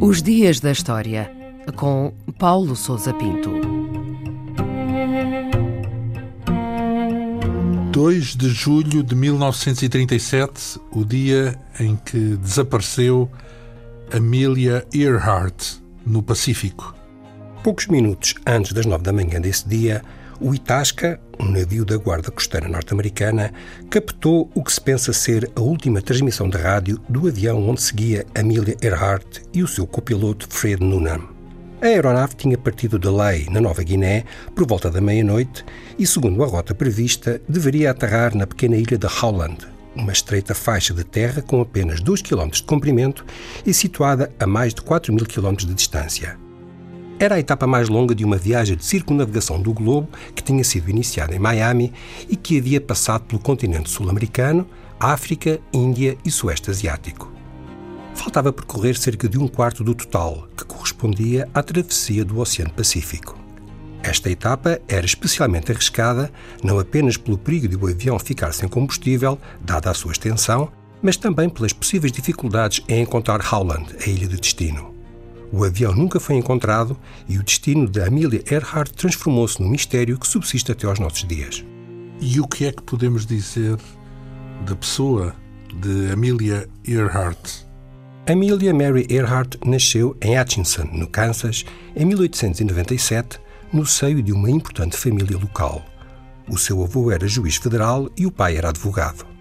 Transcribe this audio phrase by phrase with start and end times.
[0.00, 1.30] Os Dias da História,
[1.76, 3.50] com Paulo Souza Pinto.
[7.92, 13.30] 2 de julho de 1937, o dia em que desapareceu
[14.12, 16.94] Amelia Earhart, no Pacífico.
[17.62, 20.02] Poucos minutos antes das nove da manhã desse dia,
[20.40, 23.52] o Itasca, um navio da Guarda Costeira norte-americana,
[23.90, 28.26] captou o que se pensa ser a última transmissão de rádio do avião onde seguia
[28.34, 31.20] Amelia Earhart e o seu copiloto Fred Noonan.
[31.80, 35.64] A aeronave tinha partido de Ley, na Nova Guiné, por volta da meia-noite
[35.98, 40.94] e, segundo a rota prevista, deveria aterrar na pequena ilha de Howland, uma estreita faixa
[40.94, 43.24] de terra com apenas 2 km de comprimento
[43.66, 46.38] e situada a mais de 4 mil km de distância.
[47.22, 50.90] Era a etapa mais longa de uma viagem de circunnavegação do globo que tinha sido
[50.90, 51.92] iniciada em Miami
[52.28, 54.66] e que havia passado pelo continente sul-americano,
[54.98, 57.30] África, Índia e Sueste Asiático.
[58.12, 63.38] Faltava percorrer cerca de um quarto do total, que correspondia à travessia do Oceano Pacífico.
[64.02, 66.28] Esta etapa era especialmente arriscada,
[66.60, 71.16] não apenas pelo perigo de o avião ficar sem combustível, dada a sua extensão, mas
[71.16, 74.91] também pelas possíveis dificuldades em encontrar Howland, a ilha de destino.
[75.52, 76.96] O avião nunca foi encontrado
[77.28, 81.62] e o destino de Amelia Earhart transformou-se num mistério que subsiste até aos nossos dias.
[82.20, 83.76] E o que é que podemos dizer
[84.64, 85.34] da pessoa
[85.74, 87.66] de Amelia Earhart?
[88.26, 91.64] Amelia Mary Earhart nasceu em Atchison, no Kansas,
[91.94, 93.40] em 1897,
[93.72, 95.84] no seio de uma importante família local.
[96.48, 99.31] O seu avô era juiz federal e o pai era advogado.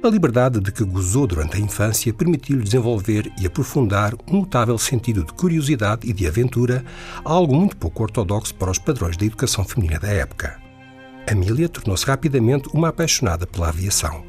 [0.00, 5.24] A liberdade de que gozou durante a infância permitiu-lhe desenvolver e aprofundar um notável sentido
[5.24, 6.84] de curiosidade e de aventura,
[7.24, 10.56] algo muito pouco ortodoxo para os padrões da educação feminina da época.
[11.28, 14.24] Amília tornou-se rapidamente uma apaixonada pela aviação.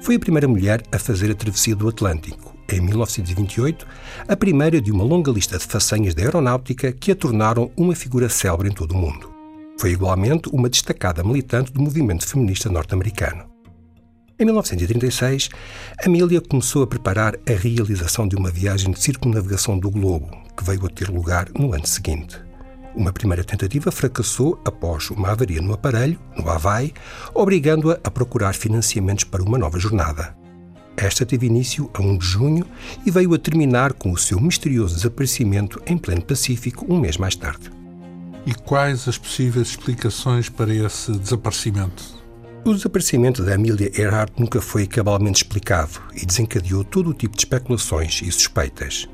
[0.00, 3.86] Foi a primeira mulher a fazer a travessia do Atlântico, em 1928,
[4.26, 8.30] a primeira de uma longa lista de façanhas da aeronáutica que a tornaram uma figura
[8.30, 9.30] célebre em todo o mundo.
[9.78, 13.55] Foi igualmente uma destacada militante do movimento feminista norte-americano.
[14.38, 15.48] Em 1936,
[16.04, 20.84] Amélia começou a preparar a realização de uma viagem de circunnavegação do globo, que veio
[20.84, 22.38] a ter lugar no ano seguinte.
[22.94, 26.92] Uma primeira tentativa fracassou após uma avaria no aparelho, no Havaí,
[27.32, 30.36] obrigando-a a procurar financiamentos para uma nova jornada.
[30.98, 32.66] Esta teve início a 1 de junho
[33.06, 37.36] e veio a terminar com o seu misterioso desaparecimento em pleno Pacífico um mês mais
[37.36, 37.70] tarde.
[38.44, 42.15] E quais as possíveis explicações para esse desaparecimento?
[42.66, 47.42] O desaparecimento da Amelia Earhart nunca foi cabalmente explicado e desencadeou todo o tipo de
[47.42, 49.08] especulações e suspeitas.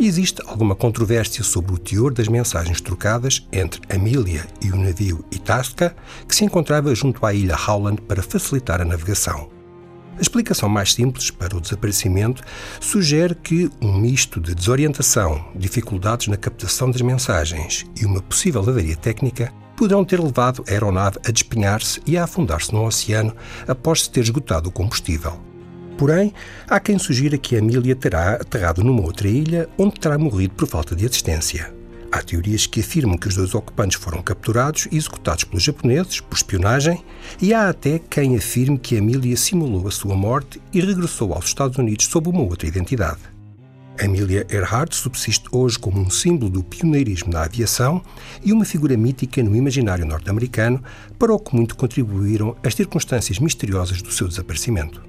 [0.00, 5.94] Existe alguma controvérsia sobre o teor das mensagens trocadas entre Amelia e o navio Itasca,
[6.26, 9.57] que se encontrava junto à ilha Howland para facilitar a navegação.
[10.18, 12.42] A explicação mais simples para o desaparecimento
[12.80, 18.96] sugere que um misto de desorientação, dificuldades na captação das mensagens e uma possível avaria
[18.96, 23.32] técnica poderão ter levado a aeronave a despenhar-se e a afundar-se no oceano
[23.68, 25.40] após se ter esgotado o combustível.
[25.96, 26.34] Porém,
[26.68, 30.66] há quem sugira que a Amelia terá aterrado numa outra ilha onde terá morrido por
[30.66, 31.77] falta de assistência.
[32.10, 36.36] Há teorias que afirmam que os dois ocupantes foram capturados e executados pelos japoneses por
[36.36, 37.04] espionagem,
[37.40, 41.76] e há até quem afirme que Amelia simulou a sua morte e regressou aos Estados
[41.76, 43.20] Unidos sob uma outra identidade.
[44.00, 48.00] Amelia Earhart subsiste hoje como um símbolo do pioneirismo na aviação
[48.44, 50.82] e uma figura mítica no imaginário norte-americano,
[51.18, 55.07] para o que muito contribuíram as circunstâncias misteriosas do seu desaparecimento.